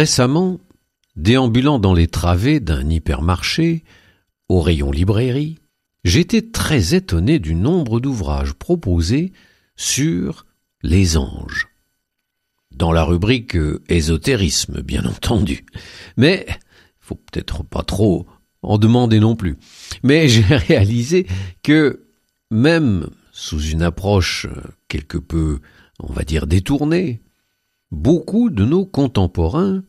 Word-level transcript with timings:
Récemment, 0.00 0.60
déambulant 1.14 1.78
dans 1.78 1.92
les 1.92 2.06
travées 2.06 2.58
d'un 2.58 2.88
hypermarché, 2.88 3.84
au 4.48 4.62
rayon 4.62 4.90
librairie, 4.90 5.58
j'étais 6.04 6.40
très 6.40 6.94
étonné 6.94 7.38
du 7.38 7.54
nombre 7.54 8.00
d'ouvrages 8.00 8.54
proposés 8.54 9.34
sur 9.76 10.46
les 10.82 11.18
anges. 11.18 11.68
Dans 12.74 12.92
la 12.92 13.04
rubrique 13.04 13.58
ésotérisme, 13.90 14.80
bien 14.80 15.04
entendu. 15.04 15.66
Mais, 16.16 16.46
faut 16.98 17.16
peut-être 17.16 17.62
pas 17.62 17.82
trop 17.82 18.24
en 18.62 18.78
demander 18.78 19.20
non 19.20 19.36
plus. 19.36 19.58
Mais 20.02 20.28
j'ai 20.30 20.40
réalisé 20.44 21.26
que, 21.62 22.06
même 22.50 23.10
sous 23.32 23.60
une 23.60 23.82
approche 23.82 24.46
quelque 24.88 25.18
peu, 25.18 25.60
on 25.98 26.10
va 26.10 26.24
dire, 26.24 26.46
détournée, 26.46 27.20
beaucoup 27.90 28.50
de 28.50 28.64
nos 28.64 28.86
contemporains 28.86 29.82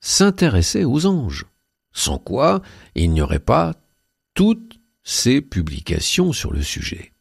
s'intéressaient 0.00 0.84
aux 0.84 1.06
anges, 1.06 1.46
sans 1.92 2.18
quoi 2.18 2.62
il 2.94 3.10
n'y 3.10 3.20
aurait 3.20 3.38
pas 3.38 3.74
toutes 4.34 4.78
ces 5.02 5.40
publications 5.40 6.32
sur 6.32 6.52
le 6.52 6.62
sujet. 6.62 7.12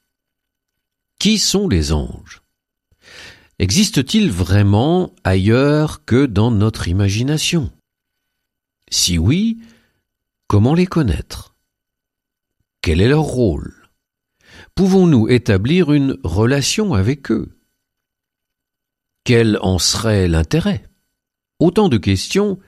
Qui 1.20 1.38
sont 1.40 1.68
les 1.68 1.94
anges? 1.94 2.42
Existent-ils 3.60 4.30
vraiment 4.30 5.14
ailleurs 5.24 6.04
que 6.04 6.26
dans 6.26 6.52
notre 6.52 6.88
imagination? 6.88 7.72
Si 8.90 9.18
oui, 9.18 9.62
comment 10.48 10.74
les 10.74 10.88
connaître? 10.88 11.56
Quel 12.82 13.02
est 13.02 13.08
leur 13.08 13.24
rôle? 13.24 13.90
Pouvons-nous 14.76 15.30
établir 15.30 15.94
une 15.94 16.18
relation 16.24 16.94
avec 16.94 17.32
eux? 17.32 17.58
Quel 19.24 19.58
en 19.62 19.80
serait 19.80 20.28
l'intérêt? 20.28 20.86
Autant 21.60 21.90
de 21.90 21.98
questions 21.98 22.60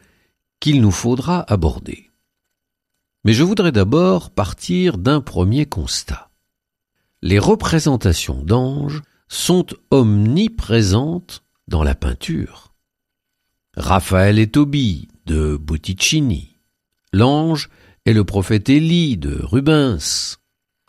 qu'il 0.59 0.81
nous 0.81 0.91
faudra 0.91 1.41
aborder. 1.51 2.09
Mais 3.23 3.33
je 3.33 3.43
voudrais 3.43 3.71
d'abord 3.71 4.31
partir 4.31 4.97
d'un 4.97 5.21
premier 5.21 5.65
constat. 5.65 6.29
Les 7.21 7.39
représentations 7.39 8.41
d'anges 8.43 9.01
sont 9.27 9.65
omniprésentes 9.91 11.43
dans 11.67 11.83
la 11.83 11.95
peinture. 11.95 12.73
Raphaël 13.75 14.39
et 14.39 14.49
Tobie 14.49 15.09
de 15.25 15.57
Botticini, 15.57 16.57
l'ange 17.11 17.69
et 18.05 18.13
le 18.13 18.23
prophète 18.23 18.69
Élie 18.69 19.17
de 19.17 19.37
Rubens, 19.43 20.37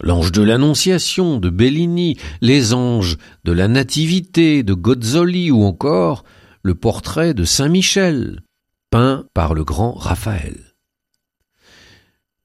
L'ange 0.00 0.30
de 0.30 0.42
l'Annonciation 0.42 1.40
de 1.40 1.50
Bellini, 1.50 2.16
les 2.40 2.72
anges 2.72 3.16
de 3.42 3.50
la 3.50 3.66
Nativité 3.66 4.62
de 4.62 4.72
Gozzoli 4.72 5.50
ou 5.50 5.64
encore 5.64 6.22
le 6.62 6.74
portrait 6.74 7.34
de 7.34 7.44
Saint 7.44 7.68
Michel, 7.68 8.42
peint 8.90 9.26
par 9.34 9.54
le 9.54 9.64
grand 9.64 9.92
Raphaël. 9.92 10.74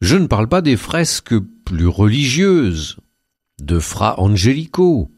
Je 0.01 0.17
ne 0.17 0.27
parle 0.27 0.49
pas 0.49 0.61
des 0.61 0.77
fresques 0.77 1.37
plus 1.65 1.87
religieuses, 1.87 2.97
de 3.61 3.79
Fra 3.79 4.19
Angelico, 4.19 5.11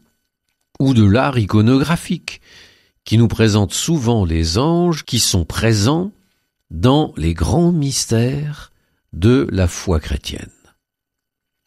ou 0.78 0.94
de 0.94 1.04
l'art 1.04 1.38
iconographique, 1.38 2.40
qui 3.04 3.18
nous 3.18 3.28
présente 3.28 3.72
souvent 3.72 4.24
les 4.24 4.58
anges 4.58 5.04
qui 5.04 5.18
sont 5.18 5.44
présents 5.44 6.12
dans 6.70 7.12
les 7.16 7.34
grands 7.34 7.72
mystères 7.72 8.72
de 9.12 9.48
la 9.50 9.68
foi 9.68 10.00
chrétienne. 10.00 10.50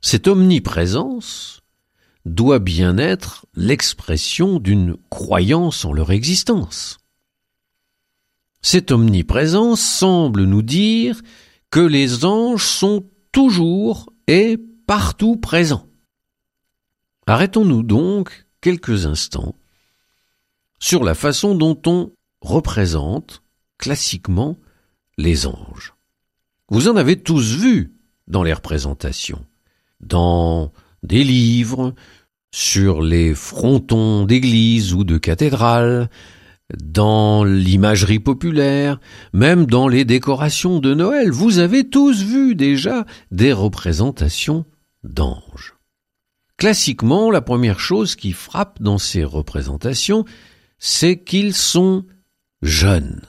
Cette 0.02 0.28
omniprésence 0.28 1.62
doit 2.26 2.60
bien 2.60 2.98
être 2.98 3.46
l'expression 3.56 4.60
d'une 4.60 4.96
croyance 5.10 5.84
en 5.84 5.94
leur 5.94 6.12
existence. 6.12 6.99
Cette 8.62 8.92
omniprésence 8.92 9.82
semble 9.82 10.44
nous 10.44 10.62
dire 10.62 11.22
que 11.72 11.80
les 11.80 12.26
anges 12.26 12.66
sont 12.66 13.06
toujours 13.32 14.12
et 14.28 14.58
partout 14.88 15.38
présents. 15.38 15.88
Arrêtons-nous 17.28 17.84
donc 17.84 18.48
quelques 18.62 19.06
instants 19.06 19.56
sur 20.80 21.04
la 21.04 21.14
façon 21.14 21.56
dont 21.56 21.80
on 21.86 22.12
représente 22.42 23.44
classiquement 23.78 24.58
les 25.18 25.46
anges. 25.46 25.94
Vous 26.70 26.88
en 26.88 26.96
avez 26.96 27.22
tous 27.22 27.56
vu 27.56 27.94
dans 28.28 28.44
les 28.44 28.54
représentations 28.54 29.46
dans 30.00 30.72
des 31.04 31.24
livres, 31.24 31.94
sur 32.52 33.02
les 33.02 33.36
frontons 33.36 34.26
d'églises 34.26 34.94
ou 34.94 35.04
de 35.04 35.18
cathédrales, 35.18 36.10
dans 36.78 37.44
l'imagerie 37.44 38.20
populaire, 38.20 39.00
même 39.34 39.66
dans 39.66 39.88
les 39.88 40.06
décorations 40.06 40.80
de 40.80 40.94
Noël. 40.94 41.32
Vous 41.32 41.60
avez 41.60 41.90
tous 41.90 42.22
vu 42.22 42.56
déjà 42.56 43.06
des 43.32 43.54
représentations 43.54 44.66
d'anges. 45.04 45.76
Classiquement, 46.58 47.32
la 47.32 47.42
première 47.42 47.80
chose 47.80 48.16
qui 48.16 48.34
frappe 48.34 48.82
dans 48.82 48.98
ces 48.98 49.24
représentations, 49.24 50.26
c'est 50.78 51.24
qu'ils 51.24 51.54
sont 51.54 52.06
jeunes. 52.62 53.22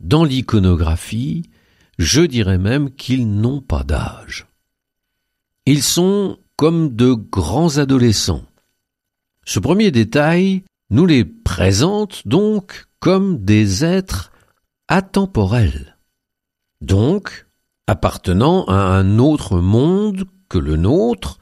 Dans 0.00 0.24
l'iconographie, 0.24 1.50
je 1.98 2.22
dirais 2.22 2.58
même 2.58 2.94
qu'ils 2.94 3.28
n'ont 3.28 3.60
pas 3.60 3.82
d'âge. 3.82 4.46
Ils 5.66 5.82
sont 5.82 6.38
comme 6.56 6.94
de 6.94 7.12
grands 7.12 7.78
adolescents. 7.78 8.44
Ce 9.44 9.58
premier 9.58 9.90
détail 9.90 10.62
nous 10.90 11.06
les 11.06 11.24
présente 11.24 12.26
donc 12.26 12.86
comme 13.00 13.44
des 13.44 13.84
êtres 13.84 14.32
atemporels, 14.88 15.96
donc 16.80 17.46
appartenant 17.86 18.64
à 18.66 18.74
un 18.74 19.18
autre 19.18 19.60
monde 19.60 20.26
que 20.48 20.58
le 20.58 20.76
nôtre, 20.76 21.38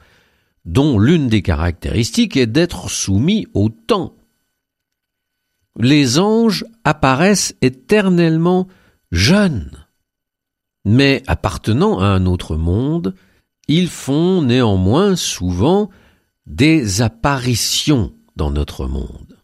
dont 0.65 0.97
l'une 0.97 1.27
des 1.27 1.41
caractéristiques 1.41 2.37
est 2.37 2.47
d'être 2.47 2.89
soumis 2.89 3.47
au 3.53 3.69
temps. 3.69 4.15
Les 5.79 6.19
anges 6.19 6.65
apparaissent 6.83 7.55
éternellement 7.61 8.67
jeunes, 9.11 9.85
mais 10.85 11.21
appartenant 11.27 11.99
à 11.99 12.05
un 12.05 12.25
autre 12.25 12.55
monde, 12.55 13.15
ils 13.67 13.89
font 13.89 14.41
néanmoins 14.41 15.15
souvent 15.15 15.89
des 16.45 17.01
apparitions 17.01 18.13
dans 18.35 18.51
notre 18.51 18.87
monde. 18.87 19.34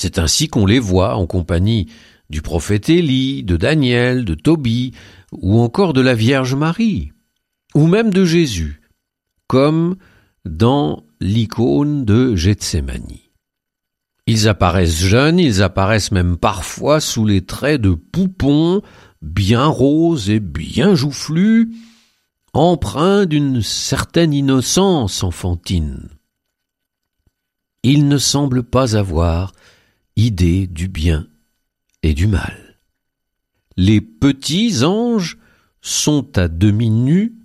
C'est 0.00 0.20
ainsi 0.20 0.46
qu'on 0.46 0.64
les 0.64 0.78
voit 0.78 1.16
en 1.16 1.26
compagnie 1.26 1.88
du 2.30 2.40
prophète 2.40 2.88
Élie, 2.88 3.42
de 3.42 3.56
Daniel, 3.56 4.24
de 4.24 4.34
Tobie, 4.34 4.92
ou 5.32 5.58
encore 5.58 5.92
de 5.92 6.00
la 6.00 6.14
Vierge 6.14 6.54
Marie, 6.54 7.10
ou 7.74 7.88
même 7.88 8.10
de 8.10 8.24
Jésus, 8.24 8.80
comme 9.48 9.96
dans 10.44 11.02
l'icône 11.20 12.04
de 12.04 12.36
Gethsemane. 12.36 13.16
Ils 14.28 14.46
apparaissent 14.46 15.00
jeunes, 15.00 15.40
ils 15.40 15.64
apparaissent 15.64 16.12
même 16.12 16.36
parfois 16.36 17.00
sous 17.00 17.26
les 17.26 17.44
traits 17.44 17.80
de 17.80 17.94
poupons, 17.94 18.82
bien 19.20 19.66
roses 19.66 20.30
et 20.30 20.38
bien 20.38 20.94
joufflus, 20.94 21.74
empreint 22.52 23.26
d'une 23.26 23.62
certaine 23.62 24.32
innocence 24.32 25.24
enfantine. 25.24 26.08
Il 27.82 28.06
ne 28.06 28.18
semble 28.18 28.62
pas 28.62 28.96
avoir 28.96 29.52
idée 30.18 30.66
du 30.66 30.88
bien 30.88 31.28
et 32.02 32.12
du 32.12 32.26
mal. 32.26 32.80
Les 33.76 34.00
petits 34.00 34.82
anges 34.84 35.38
sont 35.80 36.36
à 36.36 36.48
demi 36.48 36.90
nus, 36.90 37.36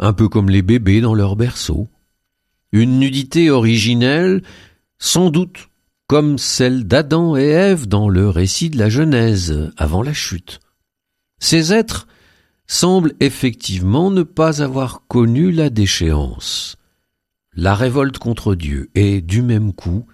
un 0.00 0.12
peu 0.12 0.28
comme 0.28 0.50
les 0.50 0.62
bébés 0.62 1.00
dans 1.00 1.14
leur 1.14 1.36
berceau. 1.36 1.88
Une 2.72 2.98
nudité 2.98 3.50
originelle, 3.50 4.42
sans 4.98 5.30
doute 5.30 5.68
comme 6.08 6.38
celle 6.38 6.88
d'Adam 6.88 7.36
et 7.36 7.46
Ève 7.46 7.86
dans 7.86 8.08
le 8.08 8.28
récit 8.28 8.68
de 8.68 8.76
la 8.76 8.88
Genèse 8.88 9.70
avant 9.76 10.02
la 10.02 10.12
chute. 10.12 10.58
Ces 11.38 11.72
êtres 11.72 12.08
semble 12.66 13.14
effectivement 13.20 14.10
ne 14.10 14.24
pas 14.24 14.60
avoir 14.60 15.06
connu 15.06 15.52
la 15.52 15.70
déchéance, 15.70 16.78
la 17.52 17.76
révolte 17.76 18.18
contre 18.18 18.56
Dieu, 18.56 18.90
et 18.96 19.20
du 19.20 19.40
même 19.40 19.72
coup, 19.72 20.06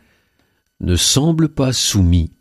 ne 0.80 0.96
semblent 0.96 1.48
pas 1.48 1.72
soumis 1.72 2.32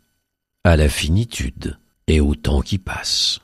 à 0.64 0.76
la 0.76 0.88
finitude 0.88 1.78
et 2.06 2.20
au 2.20 2.34
temps 2.34 2.60
qui 2.60 2.78
passe. 2.78 3.40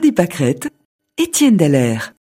Des 0.00 0.14
Étienne 1.16 1.56
Dallaire. 1.56 2.14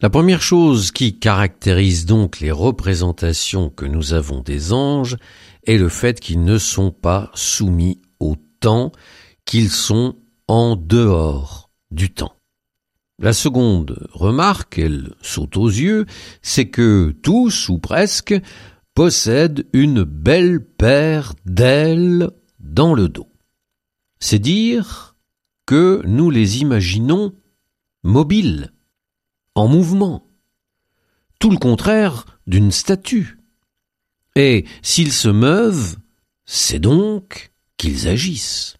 La 0.00 0.10
première 0.10 0.42
chose 0.42 0.90
qui 0.90 1.18
caractérise 1.18 2.06
donc 2.06 2.40
les 2.40 2.50
représentations 2.50 3.70
que 3.70 3.84
nous 3.84 4.14
avons 4.14 4.40
des 4.40 4.72
anges 4.72 5.16
est 5.64 5.78
le 5.78 5.88
fait 5.88 6.18
qu'ils 6.18 6.42
ne 6.42 6.58
sont 6.58 6.90
pas 6.90 7.30
soumis 7.34 8.00
au 8.18 8.34
temps, 8.58 8.90
qu'ils 9.44 9.70
sont 9.70 10.16
en 10.48 10.74
dehors 10.74 11.70
du 11.92 12.12
temps. 12.12 12.34
La 13.20 13.32
seconde 13.32 14.08
remarque, 14.12 14.78
elle 14.78 15.14
saute 15.22 15.56
aux 15.56 15.68
yeux, 15.68 16.06
c'est 16.42 16.68
que 16.68 17.14
tous, 17.22 17.68
ou 17.68 17.78
presque, 17.78 18.34
possèdent 18.94 19.66
une 19.72 20.02
belle 20.02 20.64
paire 20.64 21.34
d'ailes 21.44 22.30
dans 22.58 22.92
le 22.92 23.08
dos. 23.08 23.28
C'est 24.18 24.40
dire 24.40 25.13
que 25.66 26.02
nous 26.04 26.30
les 26.30 26.60
imaginons 26.60 27.34
mobiles, 28.02 28.72
en 29.54 29.68
mouvement, 29.68 30.26
tout 31.38 31.50
le 31.50 31.58
contraire 31.58 32.26
d'une 32.46 32.70
statue. 32.70 33.38
Et 34.36 34.64
s'ils 34.82 35.12
se 35.12 35.28
meuvent, 35.28 35.96
c'est 36.44 36.78
donc 36.78 37.52
qu'ils 37.76 38.08
agissent. 38.08 38.76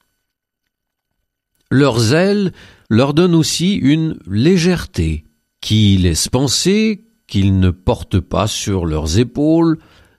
Leurs 1.71 2.13
ailes 2.15 2.53
leur 2.91 3.15
donnent 3.15 3.35
aussi 3.35 3.75
une 3.75 4.19
légèreté 4.27 5.25
qui 5.61 5.97
laisse 5.97 6.29
penser 6.29 7.07
qu'ils 7.27 7.59
ne 7.59 7.71
portent 7.71 8.21
pas 8.21 8.47
sur 8.47 8.85
leurs 8.85 9.19
épaules 9.19 9.79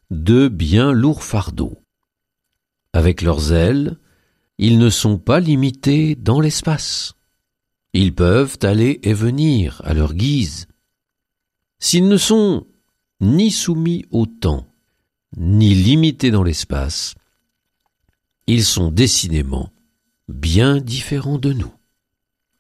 de 0.10 0.48
bien 0.48 0.92
lourds 0.92 1.24
fardeaux. 1.24 1.80
Avec 2.94 3.22
leurs 3.22 3.54
ailes, 3.54 3.98
ils 4.58 4.80
ne 4.80 4.90
sont 4.90 5.18
pas 5.18 5.40
limités 5.40 6.16
dans 6.16 6.40
l'espace. 6.40 7.14
Ils 7.94 8.14
peuvent 8.14 8.58
aller 8.62 9.00
et 9.04 9.14
venir 9.14 9.82
à 9.86 9.94
leur 9.94 10.14
guise. 10.14 10.68
S'ils 11.80 12.08
ne 12.08 12.18
sont 12.18 12.68
ni 13.22 13.52
soumis 13.52 14.06
au 14.12 14.26
temps, 14.26 14.68
ni 15.38 15.74
limités 15.74 16.32
dans 16.32 16.44
l'espace, 16.44 17.16
ils 18.48 18.66
sont 18.66 18.92
décidément 18.92 19.72
bien 20.28 20.80
différents 20.80 21.38
de 21.38 21.54
nous. 21.54 21.74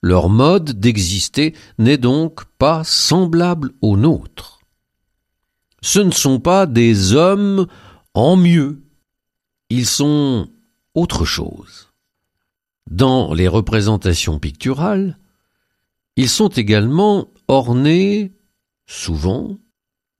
Leur 0.01 0.29
mode 0.29 0.79
d'exister 0.79 1.55
n'est 1.77 1.97
donc 1.97 2.45
pas 2.57 2.83
semblable 2.83 3.71
au 3.81 3.97
nôtre. 3.97 4.59
Ce 5.81 5.99
ne 5.99 6.11
sont 6.11 6.39
pas 6.39 6.65
des 6.65 7.13
hommes 7.13 7.67
en 8.13 8.35
mieux. 8.35 8.83
Ils 9.69 9.85
sont 9.85 10.47
autre 10.93 11.25
chose. 11.25 11.84
Dans 12.89 13.33
les 13.33 13.47
représentations 13.47 14.39
picturales, 14.39 15.17
ils 16.15 16.29
sont 16.29 16.49
également 16.49 17.33
ornés, 17.47 18.33
souvent, 18.85 19.57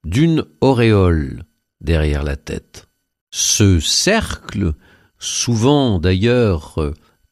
d'une 0.04 0.44
auréole 0.60 1.44
derrière 1.80 2.22
la 2.22 2.36
tête. 2.36 2.88
Ce 3.30 3.80
cercle, 3.80 4.74
souvent 5.18 5.98
d'ailleurs 5.98 6.78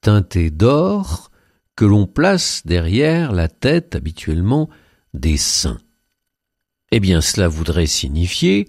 teinté 0.00 0.50
d'or, 0.50 1.30
que 1.76 1.84
l'on 1.84 2.06
place 2.06 2.62
derrière 2.64 3.32
la 3.32 3.48
tête 3.48 3.96
habituellement 3.96 4.68
des 5.12 5.36
saints. 5.36 5.80
Eh 6.90 7.00
bien 7.00 7.20
cela 7.20 7.48
voudrait 7.48 7.86
signifier 7.86 8.68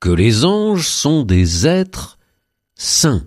que 0.00 0.10
les 0.10 0.44
anges 0.44 0.86
sont 0.86 1.24
des 1.24 1.66
êtres 1.66 2.18
saints, 2.74 3.26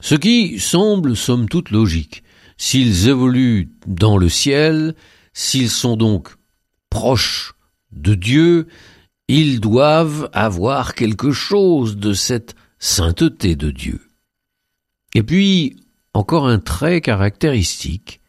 ce 0.00 0.14
qui 0.14 0.60
semble 0.60 1.16
somme 1.16 1.48
toute 1.48 1.70
logique. 1.70 2.22
S'ils 2.58 3.08
évoluent 3.08 3.70
dans 3.86 4.16
le 4.16 4.28
ciel, 4.28 4.94
s'ils 5.32 5.70
sont 5.70 5.96
donc 5.96 6.34
proches 6.90 7.54
de 7.92 8.14
Dieu, 8.14 8.66
ils 9.28 9.60
doivent 9.60 10.30
avoir 10.32 10.94
quelque 10.94 11.32
chose 11.32 11.96
de 11.96 12.12
cette 12.12 12.54
sainteté 12.78 13.56
de 13.56 13.70
Dieu. 13.70 14.00
Et 15.14 15.22
puis, 15.22 15.76
encore 16.14 16.46
un 16.46 16.58
trait 16.58 17.00
caractéristique, 17.00 18.20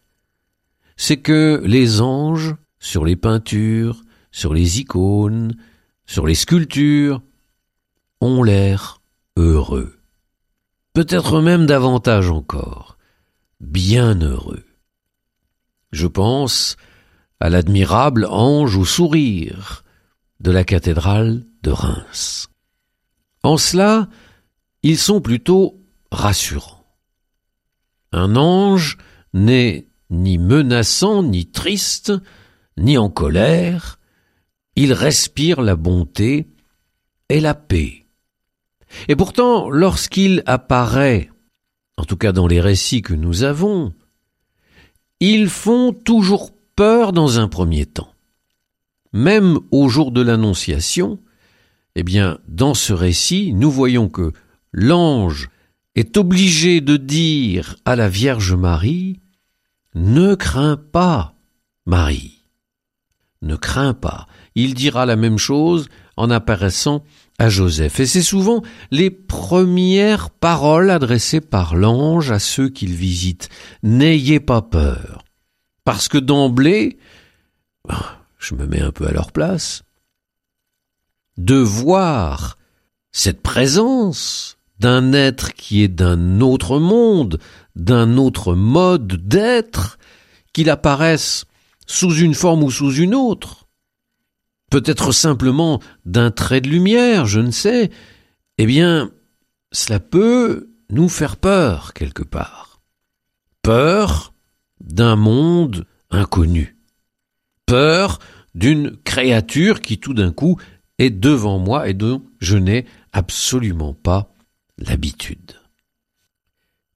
c'est 0.96 1.18
que 1.18 1.62
les 1.66 2.02
anges, 2.02 2.56
sur 2.80 3.06
les 3.06 3.16
peintures, 3.16 4.04
sur 4.32 4.54
les 4.54 4.80
icônes, 4.80 5.56
sur 6.06 6.26
les 6.26 6.36
sculptures, 6.36 7.22
ont 8.20 8.44
l'air 8.44 9.02
heureux 9.36 9.97
peut-être 10.98 11.42
même 11.42 11.68
davantage 11.68 12.32
encore, 12.32 12.98
bien 13.60 14.20
heureux. 14.20 14.66
Je 15.92 16.08
pense 16.08 16.76
à 17.40 17.52
l'admirable 17.52 18.26
ange 18.26 18.76
au 18.78 18.84
sourire 18.84 19.84
de 20.40 20.50
la 20.50 20.64
cathédrale 20.64 21.46
de 21.62 21.70
Reims. 21.70 22.48
En 23.44 23.58
cela, 23.58 24.10
ils 24.82 24.98
sont 24.98 25.22
plutôt 25.22 25.86
rassurants. 26.12 26.88
Un 28.12 28.36
ange 28.36 28.98
n'est 29.34 29.88
ni 30.10 30.40
menaçant, 30.40 31.22
ni 31.22 31.46
triste, 31.46 32.12
ni 32.76 32.98
en 32.98 33.12
colère, 33.12 34.00
il 34.76 34.94
respire 34.94 35.62
la 35.62 35.76
bonté 35.76 36.48
et 37.30 37.40
la 37.40 37.54
paix. 37.54 38.07
Et 39.08 39.16
pourtant, 39.16 39.70
lorsqu'il 39.70 40.44
apparaît, 40.46 41.30
en 41.98 42.04
tout 42.04 42.18
cas 42.18 42.32
dans 42.32 42.48
les 42.48 42.60
récits 42.60 43.02
que 43.02 43.14
nous 43.14 43.44
avons, 43.44 43.94
ils 45.20 45.50
font 45.50 45.94
toujours 45.94 46.52
peur 46.76 47.14
dans 47.14 47.40
un 47.40 47.48
premier 47.48 47.86
temps. 47.86 48.14
Même 49.14 49.60
au 49.72 49.90
jour 49.90 50.12
de 50.12 50.22
l'Annonciation, 50.22 51.20
eh 51.96 52.04
bien, 52.04 52.38
dans 52.48 52.74
ce 52.74 52.94
récit, 52.94 53.54
nous 53.54 53.72
voyons 53.72 54.10
que 54.10 54.34
l'ange 54.72 55.50
est 55.96 56.18
obligé 56.18 56.82
de 56.82 56.98
dire 56.98 57.78
à 57.86 57.96
la 57.96 58.10
Vierge 58.10 58.54
Marie, 58.54 59.20
ne 59.96 60.36
crains 60.36 60.78
pas, 60.78 61.34
Marie. 61.88 62.44
Ne 63.42 63.56
crains 63.56 63.96
pas. 63.96 64.28
Il 64.54 64.76
dira 64.76 65.08
la 65.08 65.16
même 65.16 65.40
chose 65.40 65.88
en 66.16 66.30
apparaissant 66.30 67.04
à 67.40 67.50
Joseph. 67.50 68.00
Et 68.00 68.06
c'est 68.06 68.22
souvent 68.22 68.64
les 68.92 69.10
premières 69.12 70.30
paroles 70.30 70.90
adressées 70.90 71.42
par 71.42 71.76
l'ange 71.76 72.32
à 72.32 72.40
ceux 72.40 72.70
qu'il 72.70 72.94
visite. 72.94 73.50
N'ayez 73.84 74.40
pas 74.40 74.62
peur. 74.62 75.24
Parce 75.84 76.08
que 76.08 76.18
d'emblée, 76.18 76.98
ben, 77.88 78.04
je 78.40 78.56
me 78.56 78.66
mets 78.66 78.82
un 78.82 78.92
peu 78.92 79.08
à 79.08 79.12
leur 79.12 79.32
place, 79.32 79.84
de 81.38 81.56
voir 81.56 82.58
cette 83.12 83.42
présence 83.42 84.58
d'un 84.80 85.14
être 85.14 85.54
qui 85.54 85.84
est 85.84 85.88
d'un 85.88 86.42
autre 86.42 86.80
monde, 86.80 87.40
d'un 87.76 88.18
autre 88.18 88.54
mode 88.54 89.28
d'être, 89.28 89.98
qu'il 90.54 90.70
apparaisse 90.70 91.46
sous 91.86 92.14
une 92.14 92.34
forme 92.34 92.64
ou 92.64 92.72
sous 92.72 92.94
une 92.94 93.16
autre, 93.16 93.67
peut-être 94.70 95.12
simplement 95.12 95.82
d'un 96.06 96.32
trait 96.32 96.62
de 96.62 96.70
lumière, 96.70 97.26
je 97.26 97.40
ne 97.40 97.52
sais, 97.52 97.92
eh 98.58 98.66
bien, 98.66 99.12
cela 99.72 100.00
peut 100.00 100.70
nous 100.90 101.10
faire 101.10 101.38
peur 101.38 101.94
quelque 101.94 102.24
part. 102.24 102.82
Peur 103.62 104.34
d'un 104.80 105.16
monde 105.16 105.86
inconnu. 106.10 106.78
Peur 107.66 108.20
d'une 108.56 108.98
créature 108.98 109.82
qui 109.82 110.00
tout 110.00 110.14
d'un 110.14 110.32
coup 110.32 110.60
est 110.98 111.10
devant 111.10 111.60
moi 111.60 111.90
et 111.90 111.94
dont 111.94 112.24
je 112.40 112.58
n'ai 112.58 112.86
absolument 113.12 113.94
pas 113.94 114.34
l'habitude. 114.78 115.60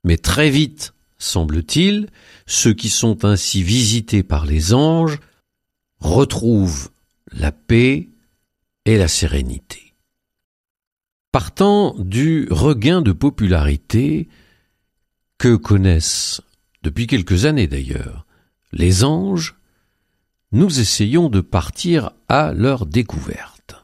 Mais 0.03 0.17
très 0.17 0.49
vite, 0.49 0.93
semble-t-il, 1.17 2.09
ceux 2.47 2.73
qui 2.73 2.89
sont 2.89 3.25
ainsi 3.25 3.61
visités 3.61 4.23
par 4.23 4.45
les 4.45 4.73
anges 4.73 5.19
retrouvent 5.99 6.89
la 7.31 7.51
paix 7.51 8.09
et 8.85 8.97
la 8.97 9.07
sérénité. 9.07 9.93
Partant 11.31 11.95
du 11.97 12.47
regain 12.49 13.01
de 13.01 13.11
popularité 13.11 14.27
que 15.37 15.55
connaissent, 15.55 16.41
depuis 16.83 17.07
quelques 17.07 17.45
années 17.45 17.67
d'ailleurs, 17.67 18.25
les 18.73 19.03
anges, 19.03 19.55
nous 20.51 20.79
essayons 20.79 21.29
de 21.29 21.39
partir 21.41 22.11
à 22.27 22.53
leur 22.53 22.85
découverte. 22.85 23.75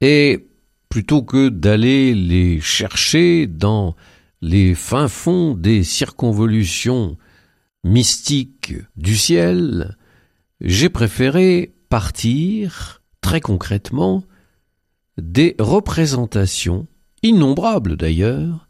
Et 0.00 0.48
plutôt 0.88 1.22
que 1.22 1.48
d'aller 1.48 2.14
les 2.14 2.60
chercher 2.60 3.46
dans 3.46 3.96
les 4.40 4.74
fins 4.74 5.08
fonds 5.08 5.54
des 5.54 5.82
circonvolutions 5.84 7.16
mystiques 7.82 8.74
du 8.96 9.16
ciel, 9.16 9.96
j'ai 10.60 10.88
préféré 10.88 11.74
partir, 11.88 13.02
très 13.20 13.40
concrètement, 13.40 14.24
des 15.16 15.56
représentations, 15.58 16.86
innombrables 17.22 17.96
d'ailleurs, 17.96 18.68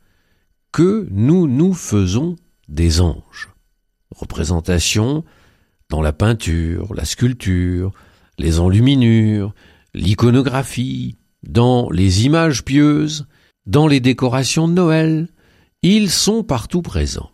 que 0.73 1.07
nous 1.11 1.47
nous 1.47 1.75
faisons 1.75 2.37
des 2.69 3.01
anges. 3.01 3.51
Représentations 4.15 5.25
dans 5.91 6.03
la 6.03 6.13
peinture, 6.13 6.95
la 6.95 7.05
sculpture, 7.05 7.93
les 8.39 8.61
enluminures, 8.61 9.55
l'iconographie, 9.95 11.17
dans 11.43 11.89
les 11.91 12.25
images 12.27 12.65
pieuses, 12.65 13.27
dans 13.67 13.87
les 13.87 14.01
décorations 14.01 14.69
de 14.69 14.73
Noël, 14.73 15.29
ils 15.83 16.11
sont 16.11 16.43
partout 16.43 16.83
présents. 16.83 17.31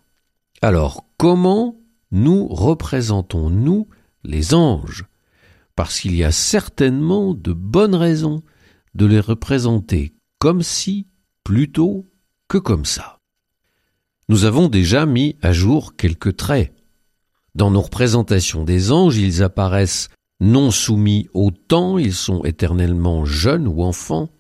Alors 0.62 1.06
comment 1.16 1.76
nous 2.10 2.46
représentons-nous 2.48 3.88
les 4.24 4.54
anges? 4.54 5.04
Parce 5.76 6.00
qu'il 6.00 6.14
y 6.14 6.24
a 6.24 6.32
certainement 6.32 7.34
de 7.34 7.52
bonnes 7.52 7.94
raisons 7.94 8.42
de 8.94 9.06
les 9.06 9.20
représenter 9.20 10.14
comme 10.38 10.62
si 10.62 11.08
plutôt 11.42 12.10
que 12.48 12.58
comme 12.58 12.84
ça. 12.84 13.20
Nous 14.28 14.44
avons 14.44 14.68
déjà 14.68 15.06
mis 15.06 15.36
à 15.42 15.52
jour 15.52 15.96
quelques 15.96 16.36
traits. 16.36 16.72
Dans 17.54 17.70
nos 17.70 17.82
représentations 17.82 18.64
des 18.64 18.90
anges, 18.90 19.16
ils 19.16 19.42
apparaissent 19.42 20.08
non 20.40 20.70
soumis 20.70 21.28
au 21.34 21.50
temps, 21.50 21.98
ils 21.98 22.14
sont 22.14 22.44
éternellement 22.44 23.24
jeunes 23.24 23.68
ou 23.68 23.82
enfants, 23.82 24.30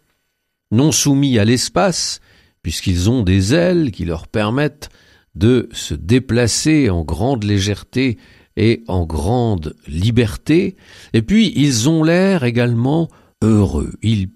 non 0.70 0.90
soumis 0.90 1.38
à 1.38 1.44
l'espace, 1.44 2.20
puisqu'ils 2.62 3.10
ont 3.10 3.22
des 3.22 3.54
ailes 3.54 3.92
qui 3.92 4.04
leur 4.04 4.26
permettent 4.26 4.88
de 5.34 5.68
se 5.72 5.94
déplacer 5.94 6.90
en 6.90 7.04
grande 7.04 7.44
légèreté 7.44 8.18
et 8.56 8.84
en 8.88 9.04
grande 9.04 9.74
liberté, 9.86 10.76
et 11.12 11.22
puis 11.22 11.52
ils 11.56 11.88
ont 11.88 12.02
l'air 12.02 12.44
également 12.44 13.08
heureux, 13.42 13.92
ils 14.02 14.30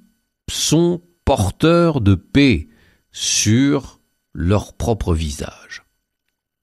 sont 0.50 1.02
porteurs 1.24 2.00
de 2.00 2.14
paix 2.14 2.68
sur 3.12 4.00
leur 4.32 4.74
propre 4.74 5.14
visage. 5.14 5.84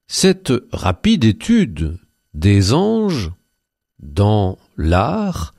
Cette 0.08 0.52
rapide 0.72 1.24
étude 1.24 1.98
des 2.34 2.72
anges 2.72 3.32
dans 3.98 4.58
l'art 4.76 5.54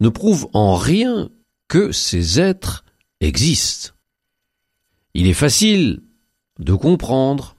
ne 0.00 0.08
prouve 0.08 0.48
en 0.54 0.74
rien 0.74 1.30
que 1.68 1.92
ces 1.92 2.40
êtres 2.40 2.84
existent. 3.20 3.90
Il 5.14 5.26
est 5.26 5.34
facile 5.34 6.02
de 6.58 6.74
comprendre 6.74 7.56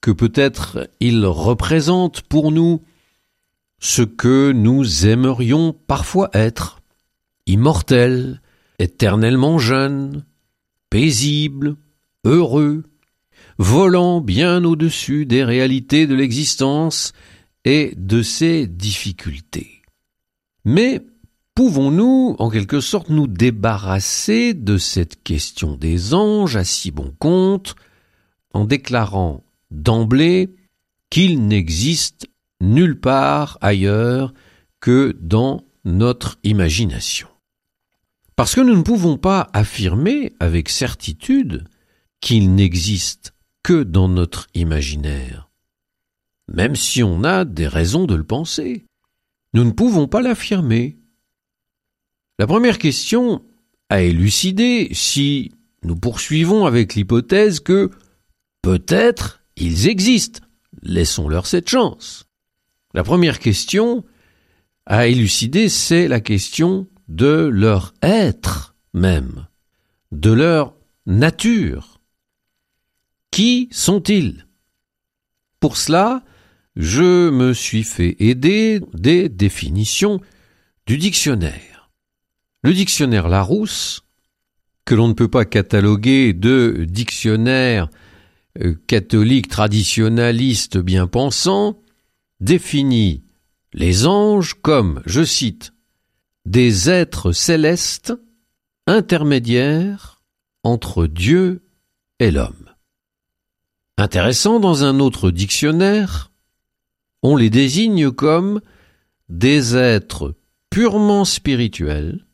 que 0.00 0.10
peut-être 0.10 0.88
ils 1.00 1.26
représentent 1.26 2.22
pour 2.22 2.52
nous 2.52 2.82
ce 3.80 4.02
que 4.02 4.52
nous 4.52 5.06
aimerions 5.06 5.72
parfois 5.72 6.30
être, 6.34 6.82
immortels, 7.46 8.40
éternellement 8.78 9.58
jeunes, 9.58 10.24
paisibles, 10.90 11.76
heureux, 12.24 12.84
volant 13.58 14.20
bien 14.20 14.64
au-dessus 14.64 15.26
des 15.26 15.44
réalités 15.44 16.06
de 16.06 16.14
l'existence 16.14 17.12
et 17.64 17.94
de 17.96 18.22
ses 18.22 18.66
difficultés. 18.66 19.82
Mais 20.64 21.00
pouvons-nous, 21.54 22.36
en 22.38 22.50
quelque 22.50 22.80
sorte, 22.80 23.08
nous 23.08 23.26
débarrasser 23.26 24.54
de 24.54 24.78
cette 24.78 25.22
question 25.22 25.76
des 25.76 26.14
anges 26.14 26.56
à 26.56 26.64
si 26.64 26.90
bon 26.90 27.14
compte 27.18 27.76
en 28.52 28.64
déclarant 28.64 29.44
d'emblée 29.70 30.50
qu'il 31.08 31.46
n'existe 31.46 32.28
nulle 32.60 32.98
part 32.98 33.58
ailleurs 33.60 34.32
que 34.80 35.16
dans 35.20 35.64
notre 35.84 36.38
imagination. 36.42 37.28
Parce 38.36 38.54
que 38.54 38.60
nous 38.60 38.76
ne 38.76 38.82
pouvons 38.82 39.18
pas 39.18 39.48
affirmer 39.52 40.32
avec 40.40 40.68
certitude 40.68 41.64
qu'il 42.20 42.54
n'existe 42.54 43.34
que 43.62 43.82
dans 43.82 44.08
notre 44.08 44.46
imaginaire, 44.54 45.50
même 46.48 46.76
si 46.76 47.02
on 47.02 47.24
a 47.24 47.44
des 47.44 47.68
raisons 47.68 48.06
de 48.06 48.14
le 48.14 48.24
penser. 48.24 48.86
Nous 49.52 49.64
ne 49.64 49.72
pouvons 49.72 50.08
pas 50.08 50.22
l'affirmer. 50.22 50.98
La 52.38 52.46
première 52.46 52.78
question 52.78 53.44
à 53.88 54.02
élucider 54.02 54.88
si 54.92 55.52
nous 55.82 55.96
poursuivons 55.96 56.66
avec 56.66 56.94
l'hypothèse 56.94 57.60
que 57.60 57.90
peut-être 58.62 59.42
ils 59.56 59.88
existent. 59.88 60.40
Laissons-leur 60.82 61.46
cette 61.46 61.68
chance. 61.68 62.29
La 62.94 63.04
première 63.04 63.38
question 63.38 64.04
à 64.86 65.06
élucider, 65.06 65.68
c'est 65.68 66.08
la 66.08 66.20
question 66.20 66.88
de 67.08 67.48
leur 67.52 67.94
être 68.02 68.74
même, 68.92 69.46
de 70.10 70.32
leur 70.32 70.74
nature. 71.06 72.00
Qui 73.30 73.68
sont-ils? 73.70 74.46
Pour 75.60 75.76
cela, 75.76 76.24
je 76.74 77.30
me 77.30 77.52
suis 77.52 77.84
fait 77.84 78.16
aider 78.18 78.80
des 78.94 79.28
définitions 79.28 80.20
du 80.86 80.96
dictionnaire. 80.96 81.90
Le 82.62 82.72
dictionnaire 82.72 83.28
Larousse, 83.28 84.02
que 84.84 84.94
l'on 84.94 85.08
ne 85.08 85.12
peut 85.14 85.28
pas 85.28 85.44
cataloguer 85.44 86.32
de 86.32 86.84
dictionnaire 86.88 87.88
euh, 88.60 88.74
catholique 88.86 89.48
traditionnaliste 89.48 90.78
bien 90.78 91.06
pensant, 91.06 91.78
définit 92.40 93.24
les 93.72 94.06
anges 94.06 94.54
comme, 94.54 95.02
je 95.06 95.22
cite, 95.22 95.72
des 96.46 96.90
êtres 96.90 97.32
célestes 97.32 98.14
intermédiaires 98.86 100.22
entre 100.64 101.06
Dieu 101.06 101.62
et 102.18 102.30
l'homme. 102.30 102.70
Intéressant 103.98 104.60
dans 104.60 104.84
un 104.84 104.98
autre 104.98 105.30
dictionnaire, 105.30 106.32
on 107.22 107.36
les 107.36 107.50
désigne 107.50 108.10
comme 108.10 108.60
des 109.28 109.76
êtres 109.76 110.34
purement 110.70 111.24
spirituels, 111.24 112.26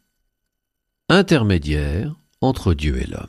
intermédiaires 1.09 2.15
entre 2.41 2.73
Dieu 2.75 3.03
et 3.03 3.07
l'homme. 3.07 3.27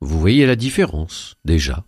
Vous 0.00 0.18
voyez 0.18 0.46
la 0.46 0.56
différence 0.56 1.36
déjà. 1.44 1.84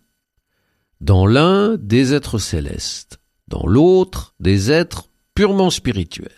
Dans 1.01 1.27
l'un, 1.27 1.77
des 1.77 2.15
êtres 2.15 2.39
célestes, 2.39 3.19
dans 3.49 3.67
l'autre 3.67 4.35
des 4.41 4.71
êtres 4.71 5.09
purement 5.35 5.71
spirituels. 5.71 6.31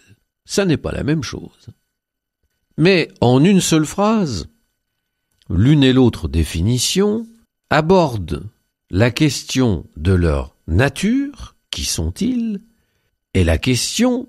Ça 0.45 0.65
n'est 0.65 0.77
pas 0.77 0.93
la 0.93 1.03
même 1.03 1.23
chose. 1.23 1.69
Mais 2.79 3.09
en 3.21 3.43
une 3.43 3.61
seule 3.61 3.87
phrase, 3.87 4.49
l'une 5.49 5.83
et 5.83 5.93
l'autre 5.93 6.29
définition 6.29 7.27
abordent 7.71 8.45
la 8.91 9.11
question 9.11 9.87
de 9.97 10.13
leur 10.13 10.55
nature, 10.67 11.57
qui 11.71 11.85
sont-ils, 11.85 12.61
et 13.35 13.45
la 13.45 13.59
question 13.59 14.29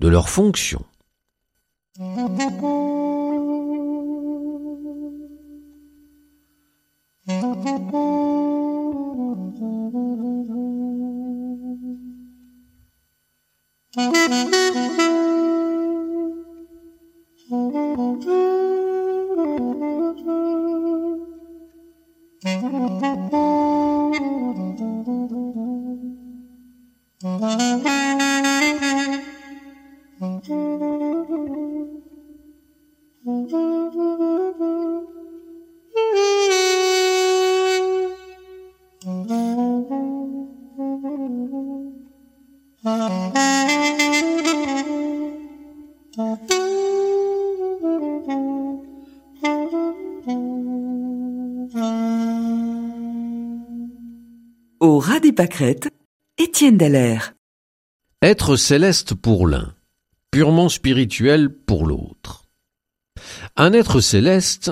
de 0.00 0.08
leur 0.08 0.28
fonction. 0.28 0.84
Thank 13.98 14.14
you. 23.32 23.67
Au 55.18 55.20
ras 55.20 55.24
des 55.24 55.32
pâquerettes, 55.32 55.88
Étienne 56.38 56.76
Dallaire. 56.76 57.34
Être 58.22 58.54
céleste 58.54 59.14
pour 59.14 59.48
l'un, 59.48 59.74
purement 60.30 60.68
spirituel 60.68 61.52
pour 61.52 61.86
l'autre. 61.86 62.44
Un 63.56 63.72
être 63.72 64.00
céleste 64.00 64.70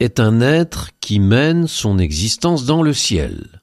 est 0.00 0.20
un 0.20 0.42
être 0.42 0.90
qui 1.00 1.18
mène 1.18 1.66
son 1.66 1.98
existence 1.98 2.66
dans 2.66 2.82
le 2.82 2.92
ciel. 2.92 3.62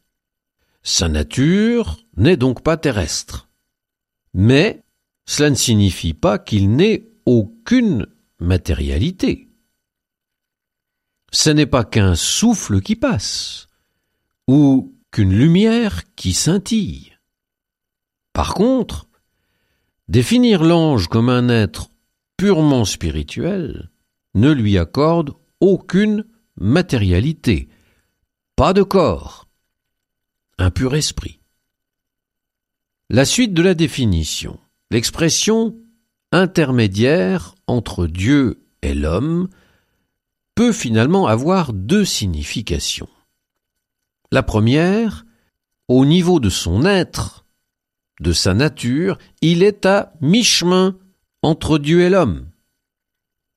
Sa 0.81 1.08
nature 1.08 2.00
n'est 2.17 2.38
donc 2.38 2.63
pas 2.63 2.77
terrestre. 2.77 3.48
Mais 4.34 4.84
cela 5.27 5.51
ne 5.51 5.55
signifie 5.55 6.15
pas 6.15 6.39
qu'il 6.39 6.72
n'ait 6.72 7.12
aucune 7.27 8.08
matérialité. 8.39 9.50
Ce 11.31 11.51
n'est 11.51 11.67
pas 11.67 11.84
qu'un 11.84 12.15
souffle 12.15 12.81
qui 12.81 12.96
passe, 12.96 13.67
ou 14.48 14.96
qu'une 15.12 15.34
lumière 15.34 16.03
qui 16.15 16.34
scintille. 16.34 17.18
Par 18.34 18.53
contre, 18.53 19.08
définir 20.08 20.63
l'ange 20.63 21.08
comme 21.08 21.30
un 21.30 21.50
être 21.50 21.91
purement 22.38 22.86
spirituel 22.86 23.91
ne 24.34 24.51
lui 24.51 24.77
accorde 24.77 25.34
aucune 25.60 26.25
matérialité, 26.56 27.70
pas 28.56 28.74
de 28.74 28.84
corps, 28.84 29.48
un 30.58 30.72
pur 30.72 30.96
esprit. 30.96 31.39
La 33.10 33.25
suite 33.25 33.53
de 33.53 33.62
la 33.62 33.74
définition. 33.74 34.58
L'expression 34.89 35.75
intermédiaire 36.32 37.56
entre 37.68 38.08
Dieu 38.08 38.65
et 38.82 38.94
l'homme 38.94 39.50
peut 40.56 40.72
finalement 40.72 41.27
avoir 41.27 41.74
deux 41.74 42.06
significations. 42.06 43.10
La 44.32 44.44
première, 44.44 45.26
au 45.90 46.06
niveau 46.06 46.40
de 46.40 46.50
son 46.50 46.86
être, 46.86 47.46
de 48.22 48.32
sa 48.32 48.54
nature, 48.54 49.18
il 49.42 49.62
est 49.62 49.86
à 49.86 50.14
mi-chemin 50.22 50.98
entre 51.42 51.78
Dieu 51.78 52.02
et 52.02 52.10
l'homme. 52.10 52.50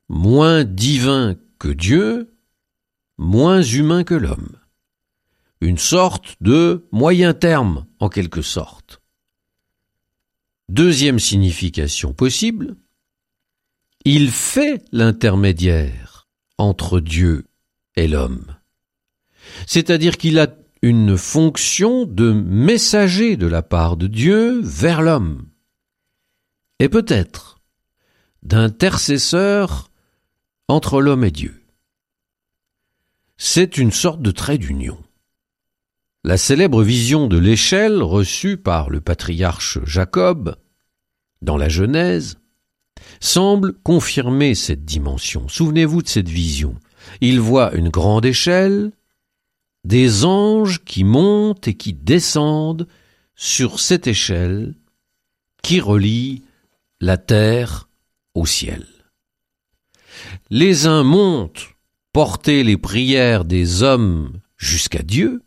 Moins 0.09 0.64
divin 0.64 1.37
que 1.61 1.69
Dieu, 1.69 2.35
moins 3.19 3.62
humain 3.62 4.02
que 4.02 4.14
l'homme. 4.14 4.57
Une 5.61 5.78
sorte 5.78 6.37
de 6.40 6.88
moyen 6.90 7.35
terme, 7.35 7.87
en 8.00 8.09
quelque 8.09 8.43
sorte. 8.43 9.00
Deuxième 10.69 11.21
signification 11.21 12.12
possible, 12.12 12.76
il 14.04 14.31
fait 14.31 14.83
l'intermédiaire 14.90 16.26
entre 16.59 16.99
Dieu 16.99 17.47
et 17.95 18.09
l'homme. 18.09 18.57
C'est-à-dire 19.66 20.16
qu'il 20.16 20.38
a 20.38 20.49
une 20.84 21.16
fonction 21.16 22.04
de 22.04 22.30
messager 22.32 23.38
de 23.38 23.46
la 23.46 23.62
part 23.62 23.96
de 23.96 24.06
Dieu 24.06 24.60
vers 24.62 25.00
l'homme. 25.00 25.46
Et 26.78 26.90
peut-être 26.90 27.62
d'intercesseur 28.42 29.90
entre 30.68 31.00
l'homme 31.00 31.24
et 31.24 31.30
Dieu. 31.30 31.62
C'est 33.38 33.78
une 33.78 33.92
sorte 33.92 34.20
de 34.20 34.30
trait 34.30 34.58
d'union. 34.58 34.98
La 36.22 36.36
célèbre 36.36 36.82
vision 36.82 37.28
de 37.28 37.38
l'échelle 37.38 38.02
reçue 38.02 38.58
par 38.58 38.90
le 38.90 39.00
patriarche 39.00 39.78
Jacob 39.86 40.54
dans 41.40 41.56
la 41.56 41.70
Genèse 41.70 42.36
semble 43.20 43.72
confirmer 43.72 44.54
cette 44.54 44.84
dimension. 44.84 45.48
Souvenez-vous 45.48 46.02
de 46.02 46.08
cette 46.08 46.28
vision. 46.28 46.74
Il 47.22 47.40
voit 47.40 47.74
une 47.74 47.88
grande 47.88 48.26
échelle, 48.26 48.92
des 49.84 50.24
anges 50.24 50.82
qui 50.84 51.04
montent 51.04 51.68
et 51.68 51.74
qui 51.74 51.92
descendent 51.92 52.88
sur 53.36 53.80
cette 53.80 54.06
échelle 54.06 54.74
qui 55.62 55.80
relie 55.80 56.42
la 57.00 57.16
terre 57.16 57.88
au 58.34 58.47
ciel. 58.47 58.86
Les 60.50 60.86
uns 60.86 61.02
montent 61.02 61.68
porter 62.12 62.62
les 62.62 62.76
prières 62.76 63.44
des 63.44 63.82
hommes 63.82 64.32
jusqu'à 64.56 65.02
Dieu, 65.02 65.42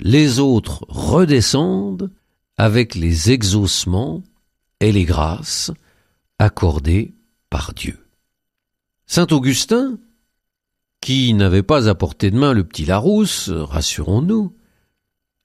les 0.00 0.38
autres 0.38 0.84
redescendent 0.88 2.10
avec 2.56 2.94
les 2.94 3.30
exaucements 3.30 4.22
et 4.80 4.92
les 4.92 5.04
grâces 5.04 5.70
accordées 6.38 7.14
par 7.50 7.74
Dieu. 7.74 7.98
Saint 9.06 9.26
Augustin, 9.30 9.98
qui 11.08 11.32
n'avait 11.32 11.62
pas 11.62 11.88
à 11.88 11.94
portée 11.94 12.30
de 12.30 12.36
main 12.36 12.52
le 12.52 12.64
petit 12.64 12.84
Larousse, 12.84 13.48
rassurons-nous, 13.48 14.54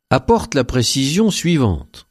apporte 0.10 0.56
la 0.56 0.65
précision 0.65 1.32
suivante. 1.32 2.10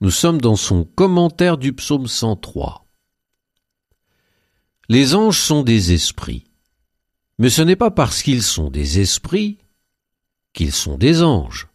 Nous 0.00 0.10
sommes 0.10 0.40
dans 0.40 0.56
son 0.56 0.82
commentaire 0.82 1.56
du 1.56 1.72
psaume 1.72 2.08
103. 2.08 2.84
Les 4.88 5.14
anges 5.14 5.38
sont 5.38 5.62
des 5.62 5.92
esprits, 5.92 6.48
mais 7.38 7.48
ce 7.48 7.62
n'est 7.62 7.76
pas 7.76 7.92
parce 7.92 8.24
qu'ils 8.24 8.42
sont 8.42 8.70
des 8.70 8.98
esprits 8.98 9.58
qu'ils 10.52 10.72
sont 10.72 10.98
des 10.98 11.22
anges 11.22 11.68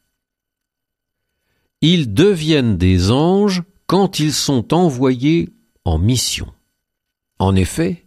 ils 1.79 2.13
deviennent 2.13 2.77
des 2.77 3.11
anges 3.11 3.63
quand 3.85 4.19
ils 4.19 4.33
sont 4.33 4.73
envoyés 4.73 5.53
en 5.85 5.97
mission. 5.97 6.51
En 7.39 7.55
effet, 7.55 8.04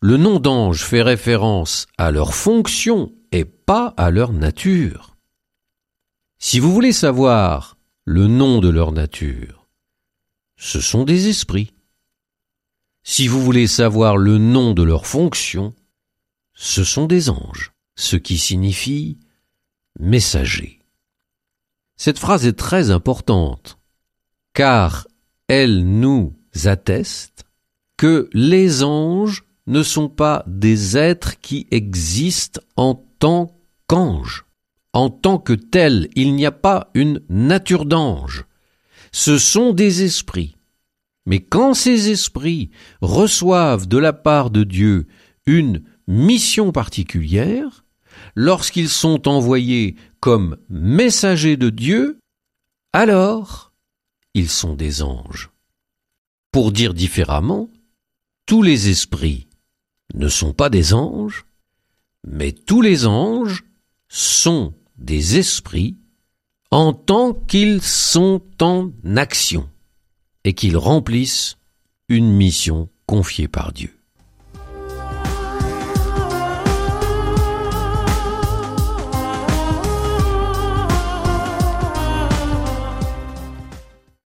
le 0.00 0.16
nom 0.16 0.38
d'ange 0.38 0.84
fait 0.84 1.02
référence 1.02 1.86
à 1.96 2.10
leur 2.10 2.34
fonction 2.34 3.12
et 3.32 3.44
pas 3.44 3.94
à 3.96 4.10
leur 4.10 4.32
nature. 4.32 5.16
Si 6.38 6.60
vous 6.60 6.72
voulez 6.72 6.92
savoir 6.92 7.76
le 8.04 8.26
nom 8.26 8.60
de 8.60 8.68
leur 8.68 8.92
nature, 8.92 9.66
ce 10.56 10.80
sont 10.80 11.04
des 11.04 11.28
esprits. 11.28 11.72
Si 13.02 13.28
vous 13.28 13.42
voulez 13.42 13.66
savoir 13.66 14.16
le 14.16 14.38
nom 14.38 14.74
de 14.74 14.82
leur 14.82 15.06
fonction, 15.06 15.74
ce 16.54 16.84
sont 16.84 17.06
des 17.06 17.30
anges, 17.30 17.72
ce 17.94 18.16
qui 18.16 18.38
signifie 18.38 19.18
messager. 19.98 20.80
Cette 21.96 22.18
phrase 22.18 22.46
est 22.46 22.58
très 22.58 22.90
importante, 22.90 23.78
car 24.52 25.06
elle 25.48 25.84
nous 25.84 26.34
atteste 26.64 27.44
que 27.96 28.28
les 28.32 28.82
anges 28.82 29.45
ne 29.66 29.82
sont 29.82 30.08
pas 30.08 30.44
des 30.46 30.96
êtres 30.96 31.40
qui 31.40 31.66
existent 31.70 32.60
en 32.76 32.94
tant 33.18 33.56
qu'anges. 33.88 34.44
En 34.92 35.10
tant 35.10 35.38
que 35.38 35.52
tels, 35.52 36.08
il 36.14 36.34
n'y 36.34 36.46
a 36.46 36.52
pas 36.52 36.90
une 36.94 37.20
nature 37.28 37.84
d'ange. 37.84 38.46
Ce 39.12 39.38
sont 39.38 39.72
des 39.72 40.02
esprits. 40.02 40.56
Mais 41.26 41.40
quand 41.40 41.74
ces 41.74 42.10
esprits 42.10 42.70
reçoivent 43.00 43.88
de 43.88 43.98
la 43.98 44.12
part 44.12 44.50
de 44.50 44.62
Dieu 44.62 45.06
une 45.46 45.82
mission 46.06 46.72
particulière, 46.72 47.84
lorsqu'ils 48.34 48.88
sont 48.88 49.28
envoyés 49.28 49.96
comme 50.20 50.56
messagers 50.70 51.56
de 51.56 51.70
Dieu, 51.70 52.18
alors 52.92 53.72
ils 54.34 54.48
sont 54.48 54.74
des 54.74 55.02
anges. 55.02 55.50
Pour 56.52 56.72
dire 56.72 56.94
différemment, 56.94 57.68
tous 58.46 58.62
les 58.62 58.88
esprits 58.88 59.48
ne 60.14 60.28
sont 60.28 60.52
pas 60.52 60.70
des 60.70 60.94
anges, 60.94 61.46
mais 62.26 62.52
tous 62.52 62.80
les 62.80 63.06
anges 63.06 63.64
sont 64.08 64.74
des 64.96 65.38
esprits 65.38 65.96
en 66.70 66.92
tant 66.92 67.32
qu'ils 67.32 67.82
sont 67.82 68.42
en 68.60 68.90
action 69.16 69.68
et 70.44 70.54
qu'ils 70.54 70.76
remplissent 70.76 71.56
une 72.08 72.32
mission 72.32 72.88
confiée 73.06 73.48
par 73.48 73.72
Dieu. 73.72 73.95